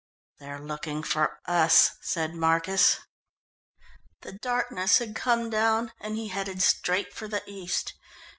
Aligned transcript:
"They're 0.39 0.57
looking 0.57 1.03
for 1.03 1.39
us," 1.45 1.91
said 2.01 2.33
Marcus. 2.33 2.97
The 4.21 4.31
darkness 4.33 4.97
had 4.97 5.13
come 5.13 5.51
down, 5.51 5.91
and 5.99 6.15
he 6.15 6.29
headed 6.29 6.63
straight 6.63 7.13
for 7.13 7.27
the 7.27 7.43
east. 7.45 7.93